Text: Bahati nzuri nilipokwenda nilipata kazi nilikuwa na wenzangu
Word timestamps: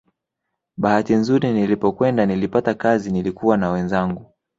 Bahati 0.77 1.13
nzuri 1.15 1.53
nilipokwenda 1.53 2.25
nilipata 2.25 2.73
kazi 2.73 3.11
nilikuwa 3.11 3.57
na 3.57 3.71
wenzangu 3.71 4.25